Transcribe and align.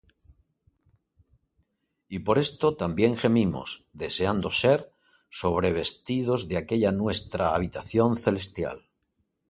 Y 2.09 2.17
por 2.17 2.39
esto 2.39 2.75
también 2.75 3.15
gemimos, 3.15 3.87
deseando 3.93 4.49
ser 4.49 4.91
sobrevestidos 5.29 6.47
de 6.47 6.57
aquella 6.57 6.91
nuestra 6.91 7.53
habitación 7.53 8.17
celestial; 8.17 8.83